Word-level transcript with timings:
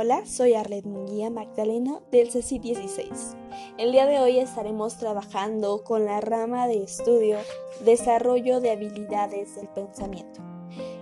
Hola, 0.00 0.24
soy 0.26 0.54
Arlet 0.54 0.84
Munguía 0.84 1.28
Magdaleno 1.28 2.02
del 2.12 2.30
CECI 2.30 2.60
16. 2.60 3.10
El 3.78 3.90
día 3.90 4.06
de 4.06 4.20
hoy 4.20 4.38
estaremos 4.38 4.96
trabajando 4.96 5.82
con 5.82 6.04
la 6.04 6.20
rama 6.20 6.68
de 6.68 6.84
estudio 6.84 7.38
Desarrollo 7.84 8.60
de 8.60 8.70
habilidades 8.70 9.56
del 9.56 9.66
pensamiento. 9.66 10.40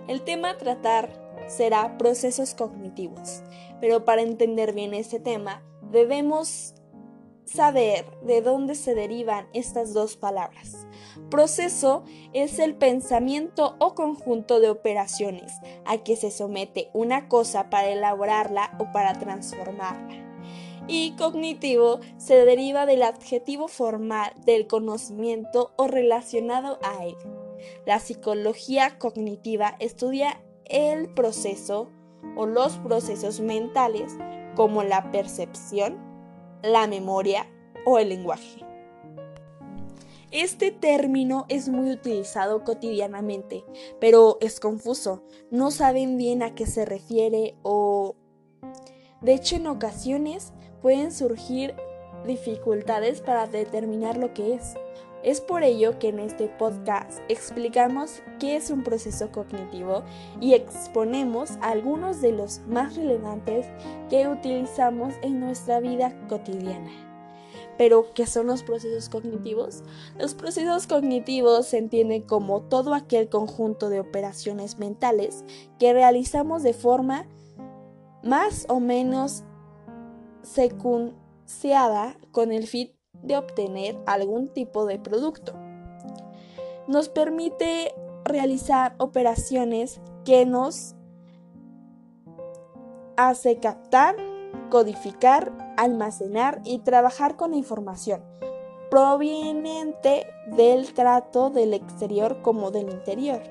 El 0.07 0.23
tema 0.23 0.49
a 0.49 0.57
tratar 0.57 1.11
será 1.47 1.99
procesos 1.99 2.55
cognitivos, 2.55 3.43
pero 3.79 4.03
para 4.03 4.23
entender 4.23 4.73
bien 4.73 4.95
este 4.95 5.19
tema 5.19 5.61
debemos 5.91 6.73
saber 7.47 8.05
de 8.21 8.41
dónde 8.41 8.75
se 8.75 8.93
derivan 8.93 9.47
estas 9.53 9.93
dos 9.93 10.17
palabras. 10.17 10.87
Proceso 11.29 12.03
es 12.33 12.59
el 12.59 12.75
pensamiento 12.75 13.75
o 13.79 13.95
conjunto 13.95 14.59
de 14.59 14.69
operaciones 14.69 15.53
a 15.85 15.97
que 15.97 16.15
se 16.15 16.31
somete 16.31 16.89
una 16.93 17.27
cosa 17.27 17.69
para 17.69 17.89
elaborarla 17.89 18.75
o 18.79 18.91
para 18.91 19.13
transformarla. 19.13 20.23
Y 20.87 21.15
cognitivo 21.17 21.99
se 22.17 22.45
deriva 22.45 22.85
del 22.85 23.03
adjetivo 23.03 23.67
formal 23.67 24.33
del 24.45 24.67
conocimiento 24.67 25.73
o 25.75 25.87
relacionado 25.87 26.79
a 26.81 27.05
él. 27.05 27.17
La 27.85 27.99
psicología 27.99 28.97
cognitiva 28.97 29.75
estudia 29.79 30.41
el 30.65 31.13
proceso 31.13 31.89
o 32.35 32.45
los 32.45 32.77
procesos 32.77 33.39
mentales 33.39 34.13
como 34.55 34.83
la 34.83 35.11
percepción, 35.11 36.06
la 36.63 36.87
memoria 36.87 37.47
o 37.85 37.99
el 37.99 38.09
lenguaje. 38.09 38.65
Este 40.31 40.71
término 40.71 41.45
es 41.47 41.69
muy 41.69 41.91
utilizado 41.91 42.65
cotidianamente, 42.65 43.63
pero 44.01 44.37
es 44.41 44.59
confuso. 44.59 45.23
No 45.51 45.71
saben 45.71 46.17
bien 46.17 46.43
a 46.43 46.53
qué 46.53 46.65
se 46.65 46.85
refiere 46.85 47.55
o... 47.63 48.15
De 49.21 49.33
hecho, 49.33 49.55
en 49.55 49.67
ocasiones 49.67 50.51
pueden 50.81 51.13
surgir 51.13 51.75
dificultades 52.27 53.21
para 53.21 53.47
determinar 53.47 54.17
lo 54.17 54.33
que 54.33 54.53
es. 54.53 54.75
Es 55.23 55.41
por 55.41 55.63
ello 55.63 55.97
que 55.97 56.09
en 56.09 56.19
este 56.19 56.47
podcast 56.47 57.19
explicamos 57.27 58.21
qué 58.39 58.55
es 58.55 58.69
un 58.69 58.83
proceso 58.83 59.31
cognitivo 59.31 60.03
y 60.39 60.53
exponemos 60.53 61.57
algunos 61.61 62.21
de 62.21 62.33
los 62.33 62.59
más 62.67 62.95
relevantes 62.95 63.65
que 64.09 64.27
utilizamos 64.27 65.15
en 65.23 65.39
nuestra 65.39 65.79
vida 65.79 66.15
cotidiana. 66.29 66.91
Pero, 67.77 68.13
¿qué 68.13 68.25
son 68.25 68.47
los 68.47 68.63
procesos 68.63 69.09
cognitivos? 69.09 69.83
Los 70.17 70.33
procesos 70.33 70.87
cognitivos 70.87 71.67
se 71.67 71.77
entienden 71.77 72.23
como 72.23 72.61
todo 72.61 72.93
aquel 72.93 73.29
conjunto 73.29 73.89
de 73.89 73.99
operaciones 73.99 74.79
mentales 74.79 75.43
que 75.77 75.93
realizamos 75.93 76.63
de 76.63 76.73
forma 76.73 77.27
más 78.23 78.65
o 78.67 78.79
menos 78.79 79.43
secuenciada 81.47 82.17
con 82.31 82.51
el 82.51 82.67
fin 82.67 82.93
de 83.13 83.37
obtener 83.37 83.97
algún 84.05 84.49
tipo 84.49 84.85
de 84.85 84.99
producto. 84.99 85.53
Nos 86.87 87.09
permite 87.09 87.93
realizar 88.25 88.95
operaciones 88.97 90.01
que 90.25 90.45
nos 90.45 90.95
hace 93.15 93.59
captar, 93.59 94.15
codificar, 94.69 95.51
almacenar 95.77 96.61
y 96.65 96.79
trabajar 96.79 97.37
con 97.37 97.53
información 97.53 98.21
proveniente 98.91 100.27
del 100.47 100.93
trato 100.93 101.49
del 101.49 101.73
exterior 101.73 102.41
como 102.41 102.71
del 102.71 102.89
interior. 102.89 103.41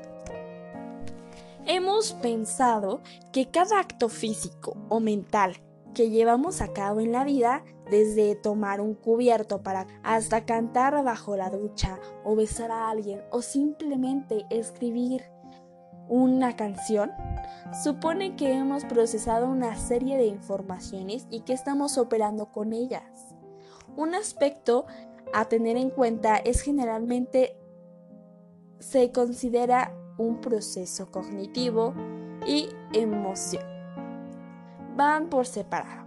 Hemos 1.66 2.12
pensado 2.12 3.00
que 3.32 3.50
cada 3.50 3.80
acto 3.80 4.08
físico 4.08 4.76
o 4.88 5.00
mental 5.00 5.56
que 5.94 6.10
llevamos 6.10 6.60
a 6.60 6.72
cabo 6.72 7.00
en 7.00 7.12
la 7.12 7.24
vida, 7.24 7.64
desde 7.90 8.34
tomar 8.34 8.80
un 8.80 8.94
cubierto 8.94 9.62
para 9.62 9.86
hasta 10.02 10.44
cantar 10.44 11.02
bajo 11.04 11.36
la 11.36 11.50
ducha 11.50 11.98
o 12.24 12.34
besar 12.36 12.70
a 12.70 12.90
alguien 12.90 13.22
o 13.30 13.42
simplemente 13.42 14.46
escribir 14.50 15.22
una 16.08 16.56
canción, 16.56 17.10
supone 17.82 18.36
que 18.36 18.52
hemos 18.52 18.84
procesado 18.84 19.48
una 19.48 19.76
serie 19.76 20.16
de 20.16 20.26
informaciones 20.26 21.26
y 21.30 21.40
que 21.40 21.52
estamos 21.52 21.98
operando 21.98 22.46
con 22.52 22.72
ellas. 22.72 23.34
Un 23.96 24.14
aspecto 24.14 24.86
a 25.32 25.46
tener 25.46 25.76
en 25.76 25.90
cuenta 25.90 26.36
es 26.36 26.60
generalmente 26.60 27.56
se 28.78 29.10
considera 29.10 29.92
un 30.18 30.40
proceso 30.40 31.10
cognitivo 31.10 31.94
y 32.46 32.68
emoción. 32.92 33.64
Van 34.96 35.28
por 35.28 35.46
separado. 35.46 36.05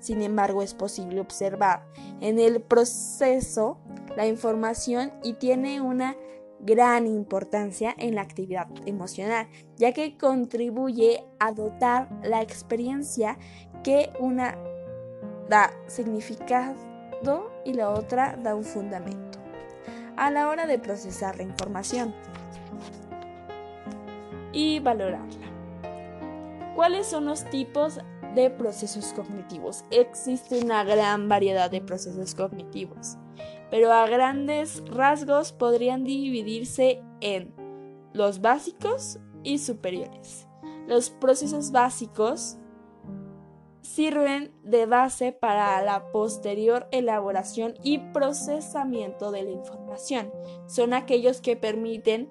Sin 0.00 0.22
embargo, 0.22 0.62
es 0.62 0.74
posible 0.74 1.20
observar 1.20 1.86
en 2.20 2.38
el 2.38 2.60
proceso 2.60 3.78
la 4.16 4.26
información 4.26 5.12
y 5.22 5.34
tiene 5.34 5.80
una 5.80 6.16
gran 6.60 7.06
importancia 7.06 7.94
en 7.96 8.14
la 8.14 8.22
actividad 8.22 8.68
emocional, 8.86 9.48
ya 9.76 9.92
que 9.92 10.16
contribuye 10.18 11.24
a 11.38 11.52
dotar 11.52 12.08
la 12.22 12.42
experiencia 12.42 13.38
que 13.82 14.10
una 14.18 14.58
da 15.48 15.70
significado 15.86 17.50
y 17.64 17.74
la 17.74 17.90
otra 17.90 18.38
da 18.42 18.54
un 18.54 18.64
fundamento 18.64 19.38
a 20.16 20.30
la 20.30 20.48
hora 20.48 20.66
de 20.66 20.78
procesar 20.78 21.36
la 21.36 21.44
información 21.44 22.14
y 24.52 24.80
valorarla. 24.80 25.46
¿Cuáles 26.74 27.06
son 27.06 27.24
los 27.24 27.44
tipos 27.46 28.00
de 28.34 28.50
procesos 28.50 29.12
cognitivos? 29.12 29.84
Existe 29.90 30.62
una 30.62 30.84
gran 30.84 31.28
variedad 31.28 31.70
de 31.70 31.80
procesos 31.80 32.34
cognitivos 32.34 33.18
pero 33.70 33.92
a 33.92 34.06
grandes 34.06 34.82
rasgos 34.90 35.52
podrían 35.52 36.04
dividirse 36.04 37.02
en 37.20 37.54
los 38.12 38.40
básicos 38.40 39.18
y 39.44 39.58
superiores. 39.58 40.48
Los 40.86 41.10
procesos 41.10 41.70
básicos 41.70 42.56
sirven 43.80 44.52
de 44.64 44.86
base 44.86 45.32
para 45.32 45.80
la 45.82 46.10
posterior 46.10 46.88
elaboración 46.90 47.74
y 47.82 47.98
procesamiento 47.98 49.30
de 49.30 49.44
la 49.44 49.50
información. 49.50 50.30
Son 50.66 50.92
aquellos 50.92 51.40
que 51.40 51.56
permiten 51.56 52.28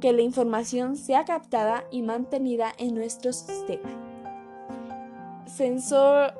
que 0.00 0.12
la 0.12 0.22
información 0.22 0.96
sea 0.96 1.24
captada 1.24 1.84
y 1.90 2.02
mantenida 2.02 2.72
en 2.78 2.94
nuestro 2.94 3.32
sistema. 3.32 4.03
Sensor 5.56 6.34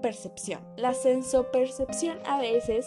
percepción. 0.00 0.60
La 0.76 0.94
sensopercepción 0.94 2.18
a 2.24 2.38
veces 2.38 2.86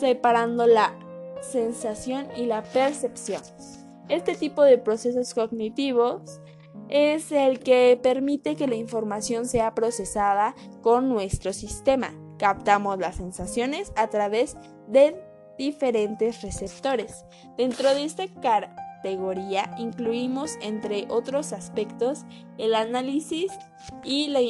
separando 0.00 0.66
la 0.66 0.94
sensación 1.42 2.26
y 2.36 2.46
la 2.46 2.62
percepción. 2.62 3.42
Este 4.08 4.34
tipo 4.34 4.62
de 4.62 4.78
procesos 4.78 5.34
cognitivos 5.34 6.40
es 6.88 7.32
el 7.32 7.60
que 7.60 8.00
permite 8.02 8.56
que 8.56 8.66
la 8.66 8.76
información 8.76 9.46
sea 9.46 9.74
procesada 9.74 10.54
con 10.80 11.10
nuestro 11.10 11.52
sistema. 11.52 12.10
Captamos 12.38 12.98
las 12.98 13.16
sensaciones 13.16 13.92
a 13.94 14.08
través 14.08 14.56
de 14.88 15.22
diferentes 15.58 16.40
receptores. 16.40 17.26
Dentro 17.58 17.94
de 17.94 18.04
esta 18.04 18.22
incluimos, 19.78 20.56
entre 20.60 21.06
otros 21.08 21.52
aspectos, 21.52 22.24
el 22.58 22.74
análisis 22.74 23.52
y 24.04 24.28
la 24.28 24.40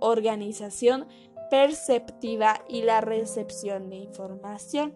organización 0.00 1.06
perceptiva 1.50 2.64
y 2.68 2.82
la 2.82 3.00
recepción 3.00 3.90
de 3.90 3.96
información. 3.96 4.94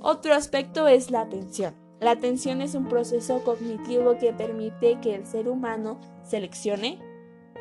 Otro 0.00 0.34
aspecto 0.34 0.86
es 0.86 1.10
la 1.10 1.22
atención. 1.22 1.74
La 2.00 2.12
atención 2.12 2.62
es 2.62 2.74
un 2.74 2.88
proceso 2.88 3.44
cognitivo 3.44 4.16
que 4.18 4.32
permite 4.32 4.98
que 5.00 5.14
el 5.14 5.26
ser 5.26 5.48
humano 5.48 6.00
seleccione, 6.22 6.98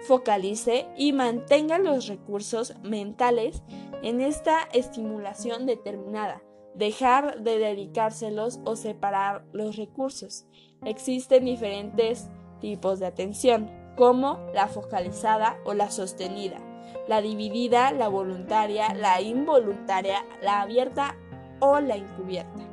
focalice 0.08 0.88
y 0.98 1.12
mantenga 1.12 1.78
los 1.78 2.08
recursos 2.08 2.74
mentales 2.82 3.64
en 4.02 4.22
esta 4.22 4.62
estimulación 4.74 5.66
determinada, 5.66 6.42
dejar 6.76 7.42
de 7.42 7.60
dedicárselos 7.60 8.60
o 8.66 8.76
separar 8.76 9.46
los 9.52 9.76
recursos. 9.76 10.46
Existen 10.84 11.46
diferentes 11.46 12.30
tipos 12.62 13.00
de 13.00 13.08
atención, 13.08 13.70
como 13.98 14.40
la 14.54 14.68
focalizada 14.68 15.58
o 15.66 15.74
la 15.74 15.92
sostenida 15.92 16.64
la 17.08 17.22
dividida, 17.22 17.92
la 17.92 18.08
voluntaria, 18.08 18.94
la 18.94 19.22
involuntaria, 19.22 20.26
la 20.42 20.62
abierta 20.62 21.16
o 21.60 21.80
la 21.80 21.96
encubierta. 21.96 22.64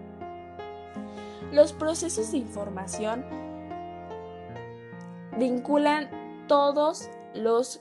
Los 1.53 1.73
procesos 1.73 2.33
de 2.33 2.39
información 2.39 3.25
vinculan 5.39 6.45
todos 6.49 7.09
los 7.35 7.81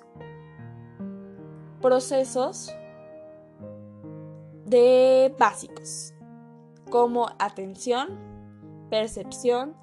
procesos 1.82 2.74
de 4.66 5.34
básicos 5.38 6.14
como 6.90 7.30
atención, 7.40 8.20
percepción, 8.90 9.76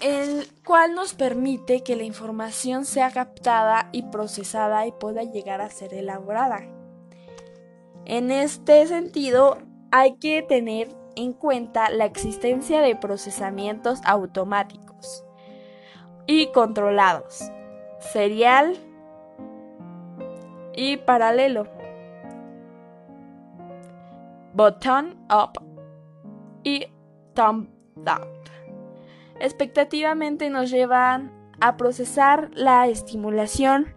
el 0.00 0.46
cual 0.64 0.94
nos 0.94 1.14
permite 1.14 1.82
que 1.82 1.96
la 1.96 2.04
información 2.04 2.84
sea 2.84 3.10
captada 3.10 3.88
y 3.92 4.02
procesada 4.02 4.86
y 4.86 4.92
pueda 4.92 5.24
llegar 5.24 5.60
a 5.60 5.70
ser 5.70 5.94
elaborada. 5.94 6.60
En 8.04 8.30
este 8.30 8.86
sentido, 8.86 9.58
hay 9.90 10.16
que 10.16 10.42
tener 10.42 10.94
en 11.16 11.32
cuenta 11.32 11.90
la 11.90 12.04
existencia 12.04 12.80
de 12.80 12.94
procesamientos 12.94 14.00
automáticos 14.04 15.24
y 16.26 16.46
controlados, 16.52 17.42
serial 18.12 18.76
y 20.78 20.96
paralelo, 20.96 21.66
bottom 24.54 25.16
up 25.28 25.60
y 26.62 26.86
thumb 27.34 27.68
down. 27.96 28.28
Expectativamente 29.40 30.50
nos 30.50 30.70
llevan 30.70 31.32
a 31.60 31.76
procesar 31.76 32.50
la 32.54 32.86
estimulación 32.86 33.92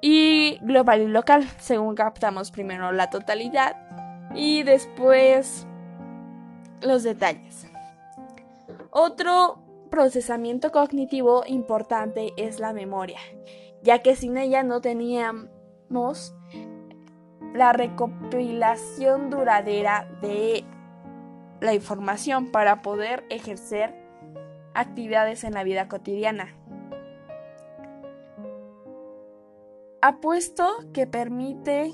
y 0.00 0.58
global 0.62 1.02
y 1.02 1.06
local, 1.06 1.44
según 1.60 1.94
captamos 1.94 2.50
primero 2.50 2.90
la 2.90 3.10
totalidad 3.10 3.76
y 4.34 4.64
después 4.64 5.68
los 6.82 7.04
detalles. 7.04 7.68
Otro 8.90 9.62
procesamiento 9.88 10.72
cognitivo 10.72 11.44
importante 11.46 12.32
es 12.36 12.58
la 12.58 12.72
memoria, 12.72 13.20
ya 13.84 14.00
que 14.00 14.16
sin 14.16 14.38
ella 14.38 14.62
no 14.62 14.80
teníamos 14.80 16.34
la 17.52 17.72
recopilación 17.72 19.28
duradera 19.28 20.08
de 20.22 20.64
la 21.60 21.74
información 21.74 22.50
para 22.50 22.80
poder 22.80 23.24
ejercer 23.28 23.94
actividades 24.74 25.44
en 25.44 25.52
la 25.52 25.62
vida 25.64 25.86
cotidiana. 25.86 26.56
Apuesto 30.00 30.66
que 30.92 31.06
permite 31.06 31.92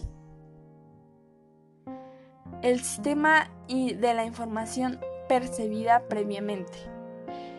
el 2.62 2.80
sistema 2.80 3.50
de 3.68 4.14
la 4.14 4.24
información 4.24 5.00
percibida 5.28 6.04
previamente 6.08 6.78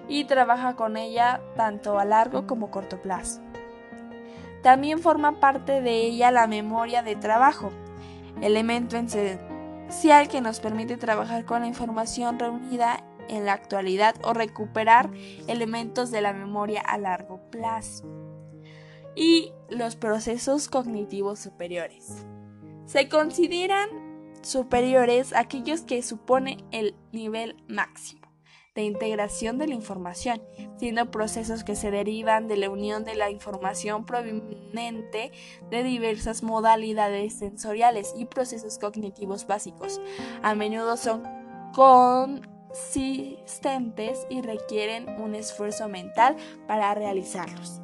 y 0.07 0.23
trabaja 0.23 0.75
con 0.75 0.95
ella 0.97 1.41
tanto 1.55 1.99
a 1.99 2.05
largo 2.05 2.47
como 2.47 2.71
corto 2.71 3.01
plazo. 3.01 3.41
También 4.61 4.99
forma 4.99 5.39
parte 5.39 5.81
de 5.81 6.05
ella 6.05 6.31
la 6.31 6.47
memoria 6.47 7.01
de 7.01 7.15
trabajo, 7.15 7.71
elemento 8.41 8.95
esencial 8.97 10.27
que 10.27 10.41
nos 10.41 10.59
permite 10.59 10.97
trabajar 10.97 11.45
con 11.45 11.61
la 11.61 11.67
información 11.67 12.37
reunida 12.37 13.03
en 13.27 13.45
la 13.45 13.53
actualidad 13.53 14.15
o 14.23 14.33
recuperar 14.33 15.09
elementos 15.47 16.11
de 16.11 16.21
la 16.21 16.33
memoria 16.33 16.81
a 16.81 16.97
largo 16.97 17.39
plazo. 17.49 18.05
Y 19.15 19.51
los 19.69 19.95
procesos 19.95 20.69
cognitivos 20.69 21.39
superiores. 21.39 22.25
Se 22.85 23.09
consideran 23.09 23.89
superiores 24.41 25.33
aquellos 25.33 25.81
que 25.81 26.01
supone 26.01 26.63
el 26.71 26.95
nivel 27.11 27.55
máximo 27.67 28.20
de 28.75 28.83
integración 28.83 29.57
de 29.57 29.67
la 29.67 29.73
información, 29.75 30.41
siendo 30.77 31.11
procesos 31.11 31.65
que 31.65 31.75
se 31.75 31.91
derivan 31.91 32.47
de 32.47 32.55
la 32.55 32.69
unión 32.69 33.03
de 33.03 33.15
la 33.15 33.29
información 33.29 34.05
proveniente 34.05 35.33
de 35.69 35.83
diversas 35.83 36.41
modalidades 36.41 37.37
sensoriales 37.37 38.13
y 38.17 38.23
procesos 38.25 38.79
cognitivos 38.79 39.45
básicos. 39.45 39.99
A 40.41 40.55
menudo 40.55 40.95
son 40.95 41.23
consistentes 41.73 44.25
y 44.29 44.41
requieren 44.41 45.21
un 45.21 45.35
esfuerzo 45.35 45.89
mental 45.89 46.37
para 46.65 46.95
realizarlos. 46.95 47.81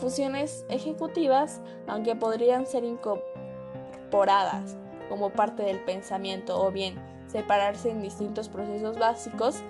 funciones 0.00 0.64
ejecutivas, 0.68 1.60
aunque 1.86 2.16
podrían 2.16 2.66
ser 2.66 2.82
incorporadas 2.82 4.76
como 5.08 5.30
parte 5.30 5.62
del 5.62 5.80
pensamiento 5.80 6.60
o 6.60 6.70
bien 6.70 6.96
separarse 7.26 7.90
en 7.90 8.02
distintos 8.02 8.48
procesos 8.48 8.98
básicos, 8.98 9.62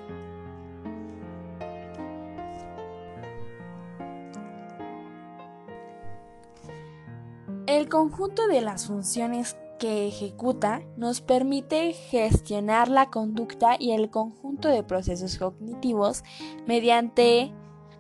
El 7.67 7.89
conjunto 7.89 8.47
de 8.47 8.61
las 8.61 8.87
funciones 8.87 9.57
que 9.79 10.07
ejecuta 10.07 10.83
nos 10.97 11.21
permite 11.21 11.93
gestionar 11.93 12.89
la 12.89 13.11
conducta 13.11 13.77
y 13.79 13.91
el 13.91 14.09
conjunto 14.09 14.69
de 14.69 14.83
procesos 14.83 15.37
cognitivos 15.37 16.23
mediante 16.67 17.53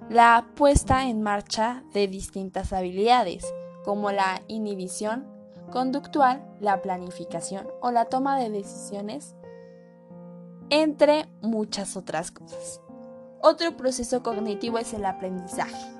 la 0.08 0.48
puesta 0.54 1.08
en 1.08 1.20
marcha 1.20 1.82
de 1.92 2.06
distintas 2.06 2.72
habilidades, 2.72 3.52
como 3.84 4.12
la 4.12 4.40
inhibición, 4.46 5.26
conductual, 5.70 6.44
la 6.60 6.82
planificación 6.82 7.68
o 7.80 7.90
la 7.90 8.06
toma 8.06 8.38
de 8.38 8.50
decisiones, 8.50 9.34
entre 10.70 11.28
muchas 11.42 11.96
otras 11.96 12.30
cosas. 12.30 12.80
Otro 13.40 13.76
proceso 13.76 14.22
cognitivo 14.22 14.78
es 14.78 14.92
el 14.94 15.04
aprendizaje, 15.04 15.92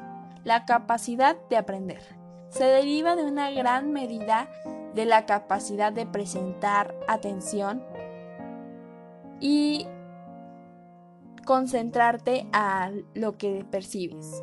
la 0.45 0.65
capacidad 0.65 1.37
de 1.49 1.57
aprender. 1.57 2.03
Se 2.49 2.65
deriva 2.65 3.17
de 3.17 3.25
una 3.25 3.51
gran 3.51 3.93
medida 3.93 4.49
de 4.95 5.05
la 5.05 5.27
capacidad 5.27 5.93
de 5.93 6.07
presentar 6.07 6.95
atención 7.07 7.85
y 9.41 9.87
concentrarte 11.45 12.47
a 12.53 12.91
lo 13.15 13.37
que 13.37 13.65
percibes. 13.71 14.43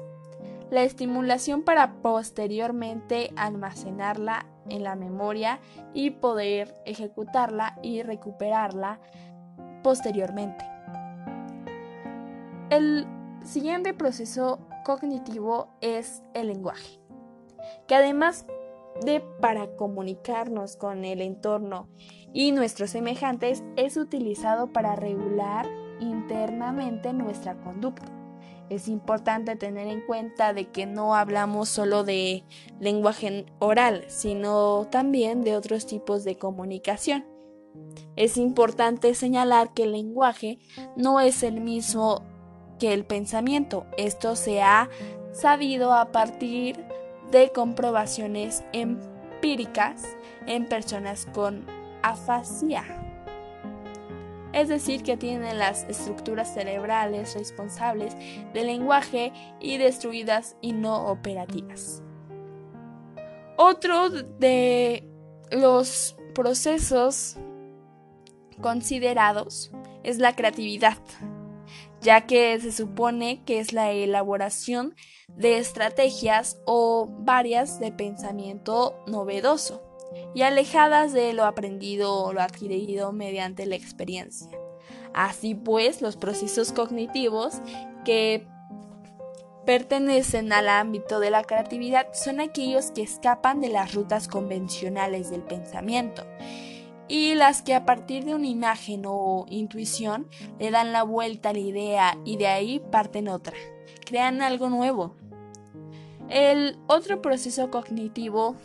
La 0.70 0.84
estimulación 0.84 1.64
para 1.64 1.94
posteriormente 2.02 3.32
almacenarla 3.36 4.48
en 4.70 4.84
la 4.84 4.96
memoria 4.96 5.60
y 5.94 6.12
poder 6.12 6.74
ejecutarla 6.86 7.78
y 7.82 8.02
recuperarla 8.02 9.00
posteriormente. 9.84 10.66
El 12.70 13.06
siguiente 13.44 13.94
proceso 13.94 14.60
cognitivo 14.86 15.70
es 15.82 16.24
el 16.34 16.48
lenguaje, 16.48 17.00
que 17.88 17.96
además 17.96 18.46
de 19.02 19.22
para 19.42 19.76
comunicarnos 19.76 20.78
con 20.78 21.04
el 21.04 21.22
entorno 21.22 21.90
y 22.32 22.52
nuestros 22.52 22.92
semejantes, 22.92 23.64
es 23.76 23.98
utilizado 23.98 24.72
para 24.72 24.96
regular 24.96 25.68
internamente 26.00 27.14
nuestra 27.14 27.56
conducta 27.56 28.13
es 28.76 28.88
importante 28.88 29.56
tener 29.56 29.88
en 29.88 30.02
cuenta 30.02 30.54
de 30.54 30.70
que 30.70 30.86
no 30.86 31.16
hablamos 31.16 31.70
solo 31.70 32.04
de 32.04 32.44
lenguaje 32.80 33.46
oral, 33.60 34.06
sino 34.08 34.88
también 34.90 35.44
de 35.44 35.56
otros 35.56 35.86
tipos 35.86 36.24
de 36.24 36.38
comunicación. 36.38 37.26
Es 38.16 38.38
importante 38.38 39.16
señalar 39.16 39.74
que 39.74 39.84
el 39.84 39.94
lenguaje 39.94 40.60
no 40.96 41.20
es 41.20 41.44
el 41.44 41.62
mismo 41.62 42.24
que 42.80 42.94
el 42.94 43.06
pensamiento. 43.06 43.86
Esto 43.98 44.36
se 44.36 44.62
ha 44.62 44.90
sabido 45.32 45.94
a 45.94 46.12
partir 46.12 46.86
de 47.32 47.52
comprobaciones 47.52 48.64
empíricas 48.74 50.04
en 50.46 50.68
personas 50.68 51.26
con 51.34 51.66
afasia 52.04 53.03
es 54.54 54.70
decir, 54.70 55.04
que 55.04 55.18
tienen 55.18 55.58
las 55.58 55.84
estructuras 55.90 56.54
cerebrales 56.54 57.34
responsables 57.34 58.16
del 58.54 58.68
lenguaje 58.68 59.34
y 59.60 59.78
destruidas 59.78 60.56
y 60.62 60.74
no 60.74 61.08
operativas. 61.08 62.02
Otro 63.58 64.10
de 64.10 65.08
los 65.52 66.16
procesos 66.34 67.38
considerados 68.62 69.72
es 70.04 70.20
la 70.20 70.36
creatividad, 70.36 70.98
ya 72.02 72.28
que 72.28 72.60
se 72.60 72.72
supone 72.72 73.44
que 73.46 73.60
es 73.60 73.74
la 73.74 73.92
elaboración 73.92 74.96
de 75.28 75.58
estrategias 75.58 76.60
o 76.66 77.08
varias 77.10 77.80
de 77.80 77.92
pensamiento 77.92 79.04
novedoso 79.08 79.93
y 80.34 80.42
alejadas 80.42 81.14
de 81.14 81.34
lo 81.34 81.46
aprendido 81.46 82.14
o 82.14 82.34
lo 82.34 82.42
adquirido 82.42 83.12
mediante 83.12 83.66
la 83.66 83.76
experiencia. 83.76 84.50
Así 85.14 85.56
pues, 85.56 86.02
los 86.02 86.18
procesos 86.18 86.72
cognitivos 86.72 87.56
que 88.04 88.48
pertenecen 89.66 90.52
al 90.52 90.68
ámbito 90.68 91.20
de 91.20 91.32
la 91.32 91.44
creatividad 91.44 92.08
son 92.14 92.42
aquellos 92.42 92.92
que 92.92 93.04
escapan 93.04 93.62
de 93.62 93.70
las 93.70 93.94
rutas 93.94 94.28
convencionales 94.28 95.30
del 95.30 95.42
pensamiento 95.42 96.24
y 97.08 97.36
las 97.36 97.62
que 97.62 97.76
a 97.76 97.86
partir 97.86 98.26
de 98.26 98.36
una 98.36 98.48
imagen 98.48 99.04
o 99.06 99.46
intuición 99.50 100.28
le 100.60 100.72
dan 100.72 100.92
la 100.92 101.04
vuelta 101.04 101.50
a 101.50 101.54
la 101.54 101.60
idea 101.60 102.18
y 102.26 102.38
de 102.38 102.48
ahí 102.48 102.82
parten 102.92 103.28
otra, 103.28 103.56
crean 104.06 104.42
algo 104.42 104.70
nuevo. 104.70 105.16
El 106.30 106.78
otro 106.88 107.22
proceso 107.22 107.70
cognitivo 107.70 108.56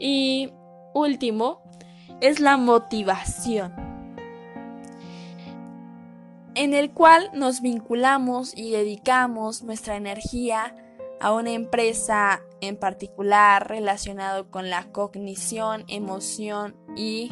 y 0.00 0.52
último 0.94 1.62
es 2.20 2.40
la 2.40 2.56
motivación, 2.56 3.72
en 6.56 6.74
el 6.74 6.92
cual 6.92 7.30
nos 7.34 7.60
vinculamos 7.60 8.56
y 8.56 8.72
dedicamos 8.72 9.62
nuestra 9.62 9.96
energía 9.96 10.74
a 11.20 11.32
una 11.34 11.50
empresa 11.50 12.40
en 12.60 12.76
particular 12.76 13.68
relacionado 13.68 14.50
con 14.50 14.70
la 14.70 14.90
cognición, 14.90 15.84
emoción 15.86 16.74
y 16.96 17.30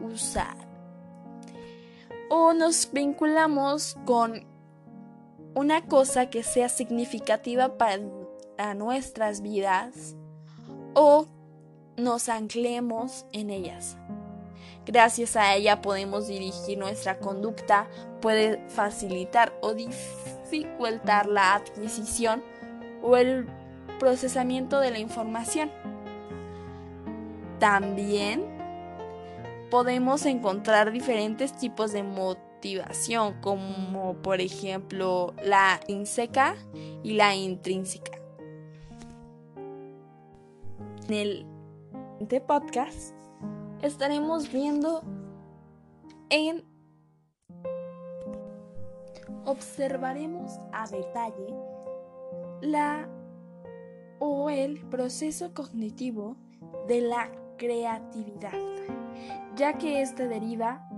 usar. 0.00 0.56
O 2.28 2.52
nos 2.52 2.90
vinculamos 2.92 3.96
con 4.04 4.46
una 5.54 5.86
cosa 5.86 6.30
que 6.30 6.42
sea 6.42 6.68
significativa 6.68 7.76
para 7.76 7.98
nuestras 8.74 9.42
vidas 9.42 10.16
o 10.94 11.26
nos 11.96 12.28
anclemos 12.28 13.26
en 13.32 13.50
ellas. 13.50 13.96
Gracias 14.86 15.36
a 15.36 15.54
ella 15.54 15.82
podemos 15.82 16.28
dirigir 16.28 16.78
nuestra 16.78 17.18
conducta, 17.18 17.88
puede 18.20 18.66
facilitar 18.68 19.52
o 19.60 19.74
dificultar 19.74 21.26
la 21.26 21.54
adquisición 21.54 22.42
o 23.02 23.16
el 23.16 23.46
procesamiento 23.98 24.80
de 24.80 24.90
la 24.90 24.98
información. 24.98 25.70
También 27.58 28.44
podemos 29.70 30.26
encontrar 30.26 30.90
diferentes 30.90 31.52
tipos 31.56 31.92
de 31.92 32.02
motivación, 32.02 33.40
como 33.40 34.14
por 34.14 34.40
ejemplo 34.40 35.34
la 35.44 35.80
inseca 35.86 36.56
y 37.02 37.12
la 37.12 37.34
intrínseca. 37.34 38.19
En 41.10 41.16
el 41.16 41.46
de 42.20 42.40
podcast 42.40 43.16
estaremos 43.82 44.52
viendo 44.52 45.02
en 46.28 46.62
observaremos 49.44 50.60
a 50.72 50.86
detalle 50.86 51.52
la 52.60 53.08
o 54.20 54.50
el 54.50 54.86
proceso 54.86 55.52
cognitivo 55.52 56.36
de 56.86 57.00
la 57.00 57.32
creatividad, 57.58 58.52
ya 59.56 59.76
que 59.78 60.02
este 60.02 60.28
deriva 60.28 60.88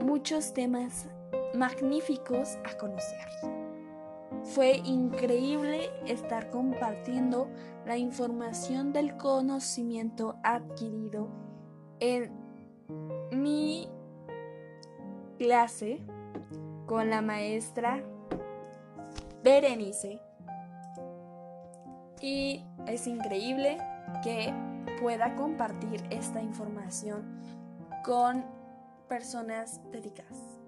muchos 0.00 0.54
temas 0.54 1.08
magníficos 1.54 2.56
a 2.64 2.76
conocer. 2.78 3.55
Fue 4.54 4.76
increíble 4.84 5.90
estar 6.06 6.50
compartiendo 6.50 7.48
la 7.84 7.96
información 7.96 8.92
del 8.92 9.16
conocimiento 9.16 10.36
adquirido 10.42 11.28
en 12.00 12.30
mi 13.32 13.88
clase 15.38 16.00
con 16.86 17.10
la 17.10 17.20
maestra 17.20 18.02
Berenice 19.42 20.20
y 22.20 22.64
es 22.86 23.06
increíble 23.06 23.78
que 24.22 24.52
pueda 25.00 25.34
compartir 25.36 26.02
esta 26.10 26.42
información 26.42 27.40
con 28.04 28.44
personas 29.08 29.80
dedicadas. 29.90 30.65